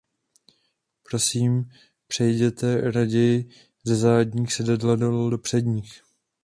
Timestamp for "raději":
2.91-3.49